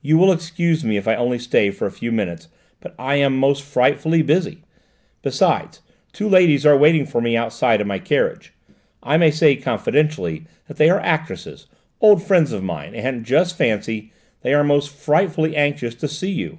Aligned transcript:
"You 0.00 0.16
will 0.16 0.30
excuse 0.30 0.84
me 0.84 0.96
if 0.96 1.08
I 1.08 1.16
only 1.16 1.40
stay 1.40 1.72
for 1.72 1.86
a 1.86 1.90
few 1.90 2.12
minutes, 2.12 2.46
but 2.78 2.94
I 3.00 3.16
am 3.16 3.36
most 3.36 3.64
frightfully 3.64 4.22
busy; 4.22 4.62
besides, 5.22 5.80
two 6.12 6.28
ladies 6.28 6.64
are 6.64 6.76
waiting 6.76 7.04
for 7.04 7.20
me 7.20 7.36
outside 7.36 7.80
in 7.80 7.88
my 7.88 7.98
carriage: 7.98 8.54
I 9.02 9.16
may 9.16 9.32
say 9.32 9.56
confidentially 9.56 10.44
that 10.68 10.76
they 10.76 10.88
are 10.88 11.00
actresses, 11.00 11.66
old 12.00 12.22
friends 12.22 12.52
of 12.52 12.62
mine, 12.62 12.94
and, 12.94 13.24
just 13.24 13.58
fancy, 13.58 14.12
they 14.42 14.54
are 14.54 14.62
most 14.62 14.94
frightfully 14.94 15.56
anxious 15.56 15.96
to 15.96 16.06
see 16.06 16.30
you! 16.30 16.58